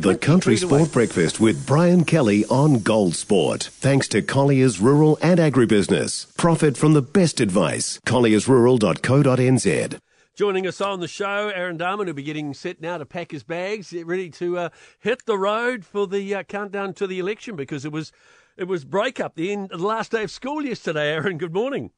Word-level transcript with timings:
The 0.00 0.18
Country 0.18 0.56
Sport 0.56 0.90
Breakfast 0.90 1.38
with 1.38 1.66
Brian 1.66 2.04
Kelly 2.04 2.44
on 2.46 2.80
Gold 2.80 3.14
Sport. 3.14 3.62
Thanks 3.62 4.08
to 4.08 4.22
Colliers 4.22 4.80
Rural 4.80 5.16
and 5.22 5.38
Agribusiness. 5.38 6.36
Profit 6.36 6.76
from 6.76 6.94
the 6.94 7.00
best 7.00 7.40
advice. 7.40 8.00
colliersrural.co.nz. 8.04 9.98
Joining 10.34 10.66
us 10.66 10.80
on 10.80 10.98
the 10.98 11.06
show, 11.06 11.52
Aaron 11.54 11.78
Dahmen 11.78 12.06
will 12.06 12.12
be 12.12 12.24
getting 12.24 12.52
set 12.54 12.80
now 12.80 12.98
to 12.98 13.06
pack 13.06 13.30
his 13.30 13.44
bags, 13.44 13.92
ready 13.92 14.28
to 14.30 14.58
uh, 14.58 14.68
hit 14.98 15.24
the 15.26 15.38
road 15.38 15.84
for 15.84 16.08
the 16.08 16.34
uh, 16.34 16.42
countdown 16.42 16.92
to 16.94 17.06
the 17.06 17.20
election 17.20 17.54
because 17.54 17.84
it 17.84 17.92
was 17.92 18.10
it 18.56 18.64
was 18.64 18.84
break 18.84 19.20
up 19.20 19.36
the 19.36 19.52
end 19.52 19.68
the 19.70 19.78
last 19.78 20.10
day 20.10 20.24
of 20.24 20.30
school 20.32 20.64
yesterday. 20.64 21.12
Aaron, 21.12 21.38
good 21.38 21.54
morning. 21.54 21.92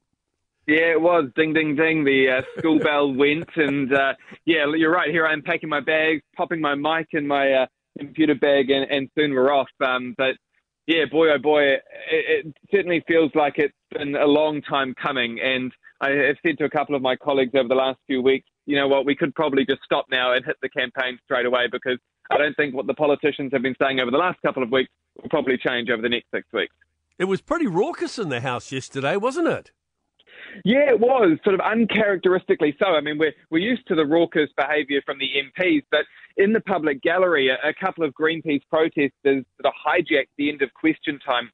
Yeah, 0.67 0.93
it 0.93 1.01
was. 1.01 1.31
Ding, 1.37 1.53
ding, 1.53 1.77
ding. 1.77 2.05
The 2.05 2.39
uh, 2.39 2.43
school 2.59 2.79
bell 2.83 3.13
went. 3.13 3.49
And 3.57 3.93
uh, 3.93 4.15
yeah, 4.45 4.67
you're 4.75 4.93
right. 4.93 5.11
Here 5.11 5.27
I 5.27 5.33
am 5.33 5.43
packing 5.43 5.69
my 5.69 5.81
bags, 5.81 6.23
popping 6.37 6.61
my 6.61 6.75
mic 6.75 7.09
in 7.13 7.27
my 7.27 7.53
uh, 7.53 7.67
computer 7.99 8.35
bag, 8.35 8.71
and, 8.71 8.91
and 8.91 9.09
soon 9.17 9.33
we're 9.33 9.53
off. 9.53 9.69
Um, 9.85 10.15
but 10.19 10.35
yeah, 10.87 11.05
boy, 11.11 11.31
oh 11.33 11.39
boy, 11.39 11.63
it, 11.63 11.83
it 12.11 12.55
certainly 12.71 13.05
feels 13.07 13.31
like 13.35 13.55
it's 13.57 13.75
been 13.93 14.17
a 14.17 14.27
long 14.27 14.63
time 14.63 14.95
coming. 15.01 15.39
And 15.41 15.73
I 16.01 16.11
have 16.11 16.37
said 16.45 16.59
to 16.59 16.65
a 16.65 16.71
couple 16.71 16.95
of 16.95 17.03
my 17.03 17.17
colleagues 17.17 17.53
over 17.55 17.69
the 17.69 17.75
last 17.75 17.99
few 18.07 18.21
weeks, 18.23 18.49
you 18.67 18.77
know 18.77 18.89
what, 18.89 19.07
we 19.07 19.15
could 19.15 19.35
probably 19.35 19.65
just 19.65 19.83
stop 19.85 20.07
now 20.11 20.33
and 20.33 20.45
hit 20.45 20.57
the 20.61 20.69
campaign 20.69 21.19
straight 21.25 21.47
away 21.47 21.67
because 21.71 21.99
I 22.31 22.39
don't 22.39 22.55
think 22.57 22.75
what 22.75 22.89
the 22.89 22.95
politicians 22.95 23.53
have 23.53 23.63
been 23.63 23.77
saying 23.81 24.01
over 24.01 24.11
the 24.11 24.19
last 24.19 24.41
couple 24.43 24.63
of 24.63 24.71
weeks 24.71 24.91
will 25.21 25.29
probably 25.29 25.57
change 25.57 25.89
over 25.91 26.03
the 26.03 26.09
next 26.09 26.27
six 26.35 26.47
weeks. 26.53 26.75
It 27.19 27.25
was 27.25 27.41
pretty 27.41 27.67
raucous 27.67 28.19
in 28.19 28.29
the 28.29 28.41
House 28.41 28.73
yesterday, 28.73 29.17
wasn't 29.17 29.49
it? 29.49 29.71
Yeah, 30.65 30.91
it 30.91 31.01
was 31.01 31.39
sort 31.45 31.55
of 31.55 31.61
uncharacteristically 31.61 32.77
so. 32.79 32.87
I 32.87 33.01
mean, 33.01 33.19
we're 33.19 33.35
we're 33.51 33.59
used 33.59 33.87
to 33.89 33.95
the 33.95 34.07
raucous 34.07 34.51
behaviour 34.57 35.01
from 35.05 35.19
the 35.19 35.29
MPs, 35.29 35.83
but 35.91 36.05
in 36.37 36.53
the 36.53 36.61
public 36.61 37.03
gallery, 37.03 37.49
a, 37.49 37.69
a 37.69 37.75
couple 37.75 38.05
of 38.05 38.13
Greenpeace 38.15 38.63
protesters 38.71 39.13
sort 39.23 39.65
of 39.65 39.73
hijacked 39.87 40.29
the 40.39 40.49
end 40.49 40.63
of 40.63 40.73
question 40.75 41.19
time 41.25 41.51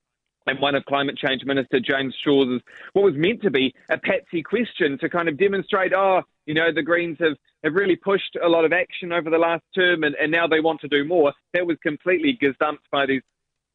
and 0.47 0.61
one 0.61 0.75
of 0.75 0.85
Climate 0.85 1.17
Change 1.17 1.45
Minister 1.45 1.81
James 1.81 2.15
Shaw's 2.25 2.61
what 2.93 3.05
was 3.05 3.15
meant 3.17 3.43
to 3.43 3.51
be 3.51 3.75
a 3.91 3.99
patsy 3.99 4.43
question 4.43 4.99
to 4.99 5.09
kind 5.09 5.29
of 5.29 5.39
demonstrate, 5.39 5.93
oh, 5.93 6.23
you 6.47 6.55
know, 6.55 6.73
the 6.73 6.83
Greens 6.83 7.19
have, 7.21 7.37
have 7.63 7.75
really 7.75 7.97
pushed 7.97 8.37
a 8.43 8.49
lot 8.49 8.65
of 8.65 8.73
action 8.73 9.13
over 9.13 9.31
the 9.31 9.39
last 9.39 9.63
term 9.75 10.03
and, 10.05 10.15
and 10.17 10.33
now 10.33 10.47
they 10.47 10.61
want 10.61 10.81
to 10.81 10.89
do 10.89 11.05
more. 11.05 11.33
That 11.55 11.67
was 11.67 11.77
completely 11.83 12.39
gazumped 12.41 12.89
by 12.91 13.07
these 13.07 13.23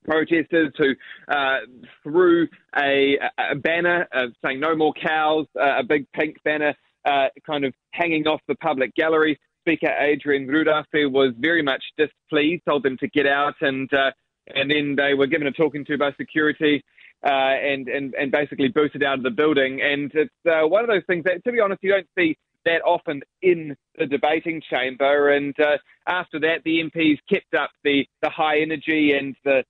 protesters 0.07 0.73
who 0.77 0.93
uh, 1.27 1.57
threw 2.03 2.47
a, 2.75 3.17
a 3.51 3.55
banner 3.55 4.07
uh, 4.13 4.27
saying 4.43 4.59
no 4.59 4.75
more 4.75 4.93
cows, 4.93 5.45
uh, 5.59 5.79
a 5.79 5.83
big 5.83 6.09
pink 6.13 6.37
banner 6.43 6.73
uh, 7.05 7.27
kind 7.45 7.65
of 7.65 7.73
hanging 7.91 8.25
off 8.27 8.41
the 8.47 8.55
public 8.55 8.95
gallery. 8.95 9.39
Speaker 9.61 9.93
Adrian 9.99 10.47
Rurawhe 10.47 11.11
was 11.11 11.33
very 11.37 11.61
much 11.61 11.83
displeased, 11.97 12.63
told 12.67 12.83
them 12.83 12.97
to 12.97 13.07
get 13.09 13.27
out, 13.27 13.55
and 13.61 13.91
uh, 13.93 14.11
and 14.55 14.71
then 14.71 14.95
they 14.95 15.13
were 15.13 15.27
given 15.27 15.47
a 15.47 15.51
talking 15.51 15.83
to 15.85 15.97
by 15.97 16.11
security. 16.13 16.83
Uh, 17.25 17.29
and, 17.31 17.87
and 17.87 18.13
and 18.13 18.31
basically 18.31 18.67
booted 18.67 19.01
out 19.01 19.17
of 19.17 19.23
the 19.23 19.31
building, 19.31 19.81
and 19.81 20.11
it's 20.13 20.31
one 20.45 20.83
of 20.83 20.87
those 20.87 21.01
things 21.07 21.23
that, 21.23 21.43
to 21.43 21.51
be 21.51 21.59
honest, 21.59 21.81
you 21.81 21.91
don't 21.91 22.05
see 22.15 22.37
that 22.67 22.83
often 22.85 23.21
in 23.41 23.75
the 23.97 24.05
debating 24.05 24.61
chamber. 24.69 25.29
And 25.29 25.55
uh, 25.59 25.77
after 26.07 26.39
that, 26.41 26.63
the 26.63 26.83
MPs 26.83 27.17
kept 27.29 27.53
up 27.55 27.71
the, 27.83 28.05
the 28.21 28.29
high 28.29 28.59
energy 28.59 29.13
and 29.17 29.35
the, 29.43 29.63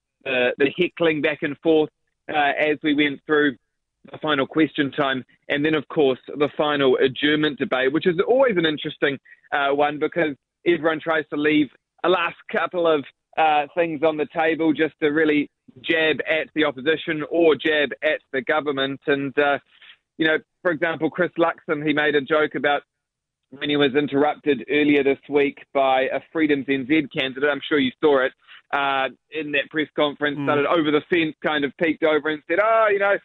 the, 0.58 0.72
heckling 0.78 1.22
back 1.22 1.39
and 1.42 1.58
forth 1.59 1.89
uh, 2.30 2.52
as 2.58 2.78
we 2.83 2.94
went 2.94 3.20
through 3.25 3.56
the 4.11 4.17
final 4.20 4.47
question 4.47 4.92
time, 4.92 5.25
and 5.50 5.66
then, 5.66 5.73
of 5.73 5.88
course, 5.89 6.19
the 6.28 6.50
final 6.56 6.97
adjournment 6.97 7.59
debate, 7.59 7.92
which 7.92 8.08
is 8.08 8.16
always 8.25 8.56
an 8.58 8.66
interesting 8.66 9.17
uh, 9.52 9.69
one 9.69 10.00
because 10.00 10.36
everyone 10.66 11.00
tries 11.00 11.25
to 11.30 11.38
leave 11.38 11.67
a 12.03 12.09
last 12.09 12.38
couple 12.52 12.88
of 12.88 13.03
uh, 13.38 13.67
things 13.75 14.02
on 14.03 14.17
the 14.17 14.28
table 14.34 14.73
just 14.73 14.94
to 15.02 15.09
really 15.09 15.50
jab 15.81 16.17
at 16.28 16.47
the 16.56 16.64
opposition 16.64 17.23
or 17.30 17.56
jab 17.56 17.91
at 18.02 18.19
the 18.31 18.41
government. 18.41 19.00
And, 19.08 19.38
uh, 19.38 19.59
you 20.17 20.25
know, 20.25 20.38
for 20.62 20.72
example, 20.72 21.09
Chris 21.09 21.31
Luxon, 21.38 21.85
he 21.85 21.94
made 21.94 22.16
a 22.16 22.22
joke 22.22 22.56
about 22.56 22.84
when 23.52 23.69
he 23.69 23.78
was 23.78 23.96
interrupted 23.96 24.66
earlier 24.69 25.03
this 25.03 25.19
week 25.30 25.58
by 25.74 26.03
a 26.03 26.19
Freedoms 26.31 26.66
NZ 26.66 27.12
candidate. 27.12 27.50
I'm 27.50 27.62
sure 27.68 27.80
you 27.80 27.91
saw 28.03 28.25
it 28.25 28.34
uh, 28.74 29.09
in 29.31 29.52
that 29.53 29.69
press 29.69 29.88
conference. 29.96 30.38
Mm. 30.38 30.46
Started 30.46 30.66
over 30.68 30.91
the 30.91 31.02
fence, 31.09 31.35
kind 31.46 31.63
of 31.63 31.72
peeked 31.81 32.03
over 32.03 32.30
and 32.30 32.41
said, 32.47 32.59
"Oh, 32.62 32.88
you 32.91 33.00
know, 33.00 33.18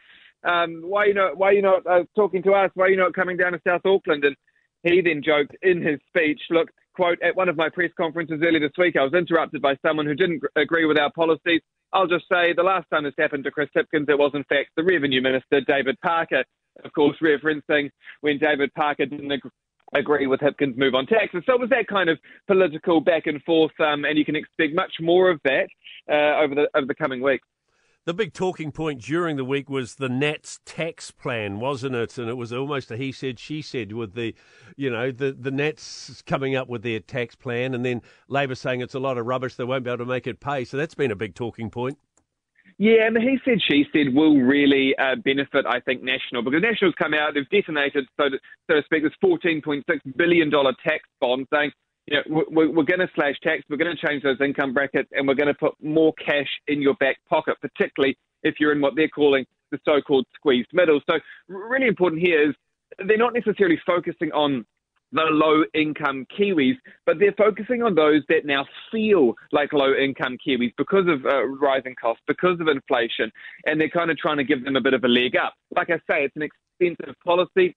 um, 0.45 0.83
why 0.83 1.07
you 1.07 1.15
not 1.15 1.37
why 1.37 1.53
you 1.53 1.63
not 1.63 1.87
uh, 1.87 2.05
talking 2.15 2.43
to 2.45 2.53
us? 2.53 2.71
Why 2.75 2.87
are 2.87 2.91
you 2.91 2.97
not 2.97 3.15
coming 3.15 3.37
down 3.37 3.53
to 3.53 3.61
South 3.67 3.85
Auckland?" 3.85 4.25
And 4.25 4.37
he 4.83 5.01
then 5.01 5.23
joked 5.25 5.57
in 5.63 5.83
his 5.83 5.99
speech, 6.09 6.41
"Look." 6.51 6.71
Quote, 6.95 7.23
at 7.23 7.35
one 7.35 7.49
of 7.49 7.57
my 7.57 7.71
press 7.71 7.91
conferences 7.97 8.43
earlier 8.45 8.61
this 8.61 8.77
week, 8.77 8.97
I 8.99 9.03
was 9.03 9.15
interrupted 9.15 9.63
by 9.63 9.77
someone 9.81 10.05
who 10.05 10.15
didn't 10.15 10.43
agree 10.57 10.85
with 10.85 10.99
our 10.99 11.11
policies. 11.11 11.63
I'll 11.95 12.07
just 12.07 12.27
say 12.31 12.53
the 12.53 12.63
last 12.63 12.87
time 12.91 13.05
this 13.05 13.15
happened 13.19 13.45
to 13.45 13.51
Chris 13.51 13.71
Hipkins, 13.75 14.11
it 14.11 14.19
was 14.19 14.33
in 14.35 14.45
fact 14.45 14.73
the 14.77 14.85
Revenue 14.85 15.23
Minister, 15.23 15.63
David 15.63 15.99
Parker, 16.03 16.45
of 16.85 16.93
course, 16.93 17.17
referencing 17.23 17.91
when 18.21 18.37
David 18.37 18.75
Parker 18.75 19.07
didn't 19.07 19.33
agree 19.93 20.27
with 20.27 20.41
Hipkins' 20.41 20.77
move 20.77 20.95
on 20.95 21.07
taxes. 21.07 21.43
So 21.47 21.55
it 21.55 21.61
was 21.61 21.71
that 21.71 21.87
kind 21.89 22.09
of 22.09 22.19
political 22.47 23.01
back 23.01 23.27
and 23.27 23.43
forth, 23.43 23.73
um, 23.81 24.05
and 24.05 24.19
you 24.19 24.25
can 24.25 24.37
expect 24.37 24.75
much 24.75 24.93
more 25.01 25.31
of 25.31 25.41
that 25.45 25.69
uh, 26.11 26.43
over 26.43 26.55
the 26.55 26.69
over 26.75 26.87
the 26.87 26.95
coming 26.95 27.23
weeks. 27.23 27.47
The 28.05 28.13
big 28.13 28.33
talking 28.33 28.73
point 28.73 29.01
during 29.01 29.37
the 29.37 29.45
week 29.45 29.71
was 29.71 29.95
the 29.95 30.09
Nats 30.09 30.59
tax 30.65 31.13
plan, 31.13 31.61
wasn't 31.61 31.95
it? 31.95 32.19
And 32.19 32.29
it 32.29 32.37
was 32.37 32.53
almost 32.53 32.91
a 32.91 32.97
he 32.97 33.13
said, 33.13 33.39
she 33.39 33.63
said 33.63 33.93
with 33.93 34.15
the, 34.15 34.35
you 34.77 34.91
know, 34.91 35.13
the, 35.13 35.31
the 35.31 35.53
Nats 35.53 36.21
coming 36.27 36.57
up 36.57 36.69
with 36.69 36.83
their 36.83 36.99
tax 36.99 37.37
plan 37.37 37.75
and 37.75 37.85
then 37.85 38.03
Labor 38.27 38.57
saying 38.57 38.81
it's 38.81 38.97
a 38.97 38.99
lot 38.99 39.19
of 39.19 39.27
rubbish, 39.27 39.55
they 39.55 39.63
won't 39.63 39.85
be 39.85 39.91
able 39.91 39.99
to 39.99 40.05
make 40.05 40.27
it 40.27 40.41
pay. 40.41 40.65
So 40.65 40.77
that's 40.77 40.97
been 40.97 41.13
a 41.13 41.17
big 41.17 41.37
talking 41.37 41.71
point. 41.71 41.97
Yeah, 42.83 43.07
and 43.07 43.15
the 43.15 43.21
he 43.21 43.39
said, 43.45 43.61
she 43.63 43.87
said 43.93 44.13
will 44.13 44.39
really 44.39 44.93
uh, 44.99 45.15
benefit, 45.15 45.67
I 45.69 45.79
think, 45.79 46.03
National 46.03 46.43
because 46.43 46.63
National's 46.63 46.97
come 47.01 47.15
out, 47.15 47.33
they've 47.33 47.49
detonated, 47.49 48.07
so 48.17 48.29
to, 48.29 48.39
so 48.69 48.75
to 48.75 48.83
speak, 48.83 49.05
this 49.05 49.13
$14.6 49.23 49.85
billion 50.17 50.51
tax 50.51 51.05
bond 51.21 51.47
saying, 51.55 51.71
you 52.09 52.17
know, 52.17 52.45
we're, 52.51 52.73
we're 52.73 52.83
going 52.83 52.99
to 52.99 53.09
slash 53.15 53.37
tax, 53.41 53.63
we're 53.71 53.77
going 53.77 53.97
to 53.97 54.05
change 54.05 54.25
those 54.25 54.41
income 54.41 54.75
brackets, 54.75 55.09
and 55.13 55.29
we're 55.29 55.37
going 55.37 55.47
to 55.47 55.55
put 55.55 55.75
more 55.81 56.13
cash 56.15 56.49
in 56.67 56.83
your 56.83 56.95
back 56.95 57.19
pocket, 57.29 57.55
particularly 57.61 58.19
if 58.43 58.57
you're 58.59 58.73
in 58.73 58.81
what 58.81 58.97
they're 58.97 59.07
calling 59.07 59.47
the 59.71 59.79
so-called 59.85 60.27
squeezed 60.35 60.71
middle. 60.73 61.01
So 61.09 61.21
really 61.47 61.87
important 61.87 62.21
here 62.21 62.49
is 62.49 62.57
they're 63.07 63.17
not 63.17 63.33
necessarily 63.33 63.81
focusing 63.87 64.33
on 64.33 64.67
the 65.13 65.23
low 65.25 65.65
income 65.75 66.27
Kiwis, 66.37 66.77
but 67.07 67.19
they're 67.19 67.35
focusing 67.37 67.83
on 67.83 67.95
those 67.95 68.23
that 68.29 68.45
now 68.45 68.67
feel 68.91 69.35
like 69.53 69.73
low 69.73 69.93
income 69.95 70.37
Kiwis 70.47 70.73
because 70.77 71.07
of 71.07 71.25
uh, 71.27 71.45
rising 71.47 71.95
costs, 72.01 72.23
because 72.27 72.59
of 72.61 72.69
inflation, 72.69 73.31
and 73.67 73.81
they're 73.81 73.91
kind 73.91 74.11
of 74.11 74.17
trying 74.17 74.39
to 74.39 74.45
give 74.45 74.65
them 74.65 74.77
a 74.77 74.81
bit 74.81 74.95
of 74.95 75.05
a 75.05 75.09
leg 75.09 75.37
up. 75.37 75.55
Like 75.75 75.91
I 75.91 75.99
say, 76.11 76.25
it's 76.25 76.37
an 76.37 76.43
expensive 76.43 77.15
policy. 77.25 77.77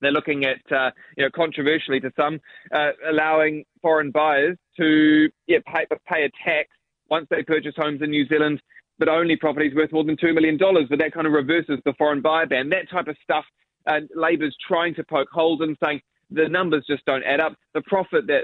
They're 0.00 0.12
looking 0.12 0.44
at, 0.44 0.60
uh, 0.70 0.90
you 1.16 1.24
know, 1.24 1.30
controversially 1.34 2.00
to 2.00 2.12
some, 2.18 2.38
uh, 2.72 2.90
allowing 3.08 3.64
foreign 3.80 4.10
buyers 4.10 4.56
to 4.78 5.30
yeah, 5.46 5.58
pay, 5.66 5.86
pay 6.06 6.24
a 6.24 6.30
tax 6.44 6.68
once 7.08 7.26
they 7.30 7.42
purchase 7.42 7.74
homes 7.76 8.02
in 8.02 8.10
New 8.10 8.26
Zealand, 8.28 8.60
but 8.98 9.08
only 9.08 9.36
properties 9.36 9.74
worth 9.74 9.92
more 9.92 10.04
than 10.04 10.16
$2 10.16 10.34
million. 10.34 10.58
But 10.58 10.98
that 10.98 11.12
kind 11.12 11.26
of 11.26 11.32
reverses 11.32 11.78
the 11.84 11.94
foreign 11.96 12.20
buyer 12.20 12.46
ban. 12.46 12.68
That 12.68 12.90
type 12.90 13.08
of 13.08 13.16
stuff, 13.22 13.44
uh, 13.86 14.00
Labour's 14.14 14.56
trying 14.68 14.94
to 14.96 15.04
poke 15.04 15.28
holes 15.32 15.60
in, 15.62 15.76
saying, 15.82 16.00
the 16.30 16.48
numbers 16.48 16.84
just 16.88 17.04
don't 17.04 17.24
add 17.24 17.40
up. 17.40 17.54
The 17.74 17.82
profit 17.82 18.26
that 18.26 18.42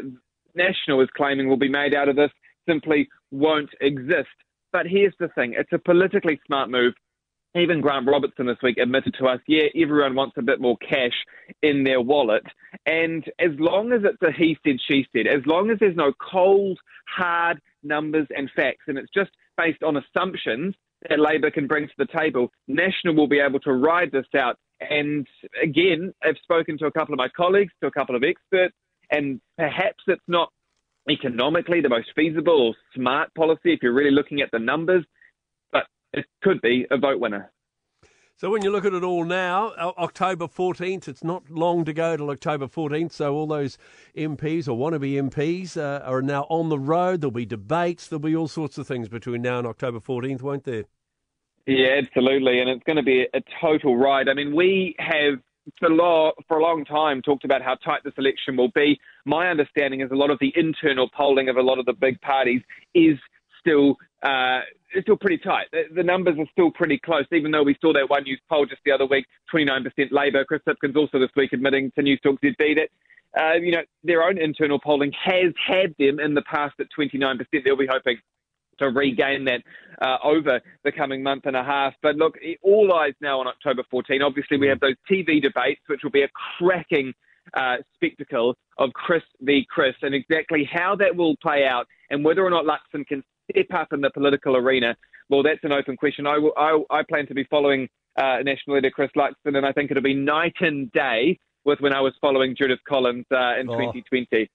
National 0.54 1.00
is 1.00 1.08
claiming 1.16 1.48
will 1.48 1.56
be 1.56 1.68
made 1.68 1.94
out 1.94 2.08
of 2.08 2.16
this 2.16 2.30
simply 2.68 3.08
won't 3.30 3.70
exist. 3.80 4.28
But 4.72 4.86
here's 4.86 5.14
the 5.18 5.28
thing 5.28 5.54
it's 5.56 5.72
a 5.72 5.78
politically 5.78 6.40
smart 6.46 6.70
move. 6.70 6.94
Even 7.54 7.82
Grant 7.82 8.08
Robertson 8.08 8.46
this 8.46 8.56
week 8.62 8.78
admitted 8.78 9.14
to 9.18 9.26
us, 9.26 9.38
yeah, 9.46 9.64
everyone 9.76 10.14
wants 10.14 10.36
a 10.38 10.42
bit 10.42 10.58
more 10.58 10.78
cash 10.78 11.12
in 11.60 11.84
their 11.84 12.00
wallet. 12.00 12.44
And 12.86 13.24
as 13.38 13.50
long 13.58 13.92
as 13.92 14.00
it's 14.04 14.22
a 14.22 14.32
he 14.32 14.56
said, 14.64 14.76
she 14.88 15.06
said, 15.14 15.26
as 15.26 15.44
long 15.44 15.70
as 15.70 15.78
there's 15.78 15.96
no 15.96 16.12
cold, 16.32 16.78
hard 17.06 17.60
numbers 17.82 18.26
and 18.34 18.50
facts, 18.56 18.84
and 18.88 18.96
it's 18.96 19.12
just 19.14 19.32
based 19.58 19.82
on 19.82 19.98
assumptions 19.98 20.74
that 21.10 21.20
Labor 21.20 21.50
can 21.50 21.66
bring 21.66 21.86
to 21.88 21.94
the 21.98 22.06
table, 22.06 22.50
National 22.68 23.14
will 23.14 23.26
be 23.26 23.40
able 23.40 23.60
to 23.60 23.72
ride 23.72 24.12
this 24.12 24.26
out 24.34 24.56
and 24.90 25.26
again, 25.62 26.12
I've 26.22 26.36
spoken 26.42 26.78
to 26.78 26.86
a 26.86 26.92
couple 26.92 27.14
of 27.14 27.18
my 27.18 27.28
colleagues, 27.28 27.72
to 27.80 27.86
a 27.86 27.90
couple 27.90 28.16
of 28.16 28.22
experts, 28.22 28.74
and 29.10 29.40
perhaps 29.56 30.02
it's 30.06 30.22
not 30.28 30.50
economically 31.10 31.80
the 31.80 31.88
most 31.88 32.08
feasible 32.14 32.68
or 32.68 32.74
smart 32.94 33.34
policy 33.34 33.72
if 33.72 33.80
you're 33.82 33.92
really 33.92 34.10
looking 34.10 34.40
at 34.40 34.50
the 34.52 34.58
numbers, 34.58 35.04
but 35.72 35.84
it 36.12 36.24
could 36.42 36.60
be 36.60 36.86
a 36.90 36.98
vote 36.98 37.20
winner. 37.20 37.50
So 38.36 38.50
when 38.50 38.62
you 38.62 38.70
look 38.70 38.84
at 38.84 38.92
it 38.92 39.04
all 39.04 39.24
now, 39.24 39.72
October 39.78 40.48
14th, 40.48 41.06
it's 41.06 41.22
not 41.22 41.48
long 41.48 41.84
to 41.84 41.92
go 41.92 42.16
till 42.16 42.30
October 42.30 42.66
14th. 42.66 43.12
So 43.12 43.34
all 43.34 43.46
those 43.46 43.78
MPs 44.16 44.66
or 44.66 44.76
wannabe 44.76 45.30
MPs 45.30 45.76
uh, 45.76 46.04
are 46.04 46.22
now 46.22 46.46
on 46.48 46.68
the 46.68 46.78
road. 46.78 47.20
There'll 47.20 47.30
be 47.30 47.46
debates. 47.46 48.08
There'll 48.08 48.20
be 48.20 48.34
all 48.34 48.48
sorts 48.48 48.78
of 48.78 48.86
things 48.88 49.08
between 49.08 49.42
now 49.42 49.58
and 49.58 49.66
October 49.66 50.00
14th, 50.00 50.42
won't 50.42 50.64
there? 50.64 50.86
Yeah, 51.66 52.00
absolutely, 52.02 52.60
and 52.60 52.68
it's 52.68 52.82
going 52.84 52.96
to 52.96 53.02
be 53.02 53.26
a 53.34 53.40
total 53.60 53.96
ride. 53.96 54.28
I 54.28 54.34
mean, 54.34 54.54
we 54.54 54.96
have 54.98 55.38
for, 55.78 56.32
for 56.48 56.58
a 56.58 56.62
long 56.62 56.84
time 56.84 57.22
talked 57.22 57.44
about 57.44 57.62
how 57.62 57.76
tight 57.76 58.02
this 58.04 58.14
election 58.18 58.56
will 58.56 58.70
be. 58.74 58.98
my 59.24 59.48
understanding 59.48 60.00
is 60.00 60.10
a 60.10 60.16
lot 60.16 60.30
of 60.30 60.38
the 60.40 60.52
internal 60.56 61.08
polling 61.16 61.48
of 61.48 61.56
a 61.56 61.62
lot 61.62 61.78
of 61.78 61.86
the 61.86 61.92
big 61.92 62.20
parties 62.20 62.62
is 62.94 63.16
still 63.60 63.96
uh, 64.24 64.60
still 65.00 65.16
pretty 65.16 65.38
tight. 65.38 65.66
The, 65.72 65.84
the, 65.94 66.02
numbers 66.02 66.36
are 66.38 66.46
still 66.52 66.70
pretty 66.70 66.98
close, 66.98 67.24
even 67.32 67.50
though 67.50 67.62
we 67.62 67.76
saw 67.80 67.92
that 67.92 68.08
one 68.08 68.24
news 68.24 68.40
poll 68.48 68.66
just 68.66 68.82
the 68.84 68.92
other 68.92 69.06
week, 69.06 69.26
29% 69.52 69.86
Labour. 70.10 70.44
Chris 70.44 70.62
Hipkins 70.66 70.96
also 70.96 71.18
this 71.18 71.30
week 71.36 71.52
admitting 71.52 71.90
to 71.96 72.02
News 72.02 72.20
Talk 72.22 72.40
ZB 72.40 72.76
that 72.76 72.88
uh, 73.40 73.54
you 73.54 73.72
know 73.72 73.82
their 74.04 74.22
own 74.22 74.38
internal 74.38 74.78
polling 74.78 75.12
has 75.24 75.52
had 75.64 75.94
them 75.98 76.20
in 76.20 76.34
the 76.34 76.42
past 76.42 76.74
at 76.80 76.86
29%. 76.98 77.38
They'll 77.64 77.76
be 77.76 77.86
hoping 77.86 78.18
to 78.82 78.90
regain 78.90 79.44
that 79.46 79.62
uh, 80.00 80.18
over 80.24 80.60
the 80.84 80.92
coming 80.92 81.22
month 81.22 81.46
and 81.46 81.56
a 81.56 81.64
half. 81.64 81.94
But 82.02 82.16
look, 82.16 82.34
all 82.62 82.92
eyes 82.92 83.14
now 83.20 83.40
on 83.40 83.46
October 83.46 83.82
14. 83.90 84.22
Obviously, 84.22 84.58
we 84.58 84.68
have 84.68 84.80
those 84.80 84.96
TV 85.10 85.40
debates, 85.40 85.80
which 85.86 86.00
will 86.02 86.10
be 86.10 86.22
a 86.22 86.28
cracking 86.58 87.12
uh, 87.54 87.76
spectacle 87.94 88.56
of 88.78 88.92
Chris 88.92 89.22
v. 89.40 89.66
Chris 89.68 89.94
and 90.02 90.14
exactly 90.14 90.68
how 90.70 90.96
that 90.96 91.14
will 91.14 91.36
play 91.42 91.66
out 91.66 91.86
and 92.10 92.24
whether 92.24 92.44
or 92.44 92.50
not 92.50 92.64
Luxon 92.64 93.06
can 93.06 93.22
step 93.50 93.66
up 93.74 93.92
in 93.92 94.00
the 94.00 94.10
political 94.10 94.56
arena. 94.56 94.96
Well, 95.28 95.42
that's 95.42 95.62
an 95.62 95.72
open 95.72 95.96
question. 95.96 96.26
I, 96.26 96.38
will, 96.38 96.52
I, 96.56 96.78
I 96.90 97.02
plan 97.08 97.26
to 97.26 97.34
be 97.34 97.44
following 97.44 97.88
uh, 98.16 98.38
National 98.44 98.76
Leader 98.76 98.90
Chris 98.90 99.10
Luxon, 99.16 99.56
and 99.56 99.66
I 99.66 99.72
think 99.72 99.90
it'll 99.90 100.02
be 100.02 100.14
night 100.14 100.54
and 100.60 100.90
day 100.92 101.38
with 101.64 101.80
when 101.80 101.94
I 101.94 102.00
was 102.00 102.12
following 102.20 102.54
Judith 102.56 102.80
Collins 102.88 103.26
uh, 103.32 103.58
in 103.58 103.68
oh. 103.68 103.78
2020. 103.78 104.50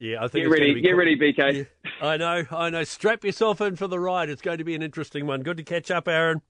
Yeah, 0.00 0.24
I 0.24 0.28
think 0.28 0.44
get 0.44 0.50
ready, 0.50 0.80
get 0.80 0.92
ready, 0.92 1.14
BK. 1.14 1.66
Yeah, 1.84 1.90
I 2.00 2.16
know, 2.16 2.44
I 2.50 2.70
know. 2.70 2.84
Strap 2.84 3.22
yourself 3.22 3.60
in 3.60 3.76
for 3.76 3.86
the 3.86 4.00
ride. 4.00 4.30
It's 4.30 4.40
going 4.40 4.56
to 4.56 4.64
be 4.64 4.74
an 4.74 4.82
interesting 4.82 5.26
one. 5.26 5.42
Good 5.42 5.58
to 5.58 5.62
catch 5.62 5.90
up, 5.90 6.08
Aaron. 6.08 6.40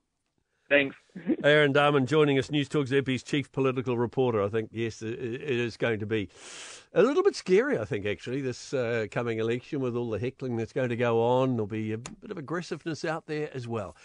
Thanks. 0.68 0.94
Aaron 1.44 1.74
Dahmen 1.74 2.06
joining 2.06 2.38
us, 2.38 2.48
News 2.48 2.68
Talk 2.68 2.86
ZB's 2.86 3.24
chief 3.24 3.50
political 3.50 3.98
reporter. 3.98 4.40
I 4.40 4.48
think, 4.48 4.70
yes, 4.72 5.02
it 5.02 5.16
is 5.16 5.76
going 5.76 5.98
to 5.98 6.06
be 6.06 6.28
a 6.94 7.02
little 7.02 7.24
bit 7.24 7.34
scary, 7.34 7.76
I 7.76 7.84
think, 7.84 8.06
actually, 8.06 8.40
this 8.40 8.72
uh, 8.72 9.06
coming 9.10 9.40
election 9.40 9.80
with 9.80 9.96
all 9.96 10.10
the 10.10 10.20
heckling 10.20 10.56
that's 10.56 10.72
going 10.72 10.90
to 10.90 10.96
go 10.96 11.20
on. 11.20 11.54
There'll 11.54 11.66
be 11.66 11.92
a 11.92 11.98
bit 11.98 12.30
of 12.30 12.38
aggressiveness 12.38 13.04
out 13.04 13.26
there 13.26 13.50
as 13.52 13.66
well. 13.66 13.96